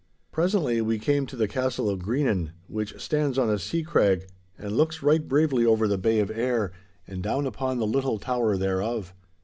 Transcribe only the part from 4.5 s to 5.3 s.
and looks right